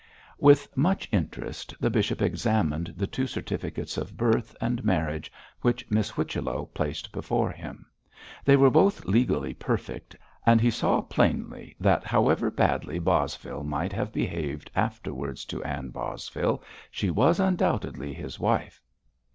[0.39, 5.31] With much interest the bishop examined the two certificates of birth and marriage
[5.61, 7.85] which Miss Whichello placed before him.
[8.43, 14.11] They were both legally perfect, and he saw plainly that however badly Bosvile might have
[14.11, 18.81] behaved afterwards to Ann Bosvile she was undoubtedly his wife.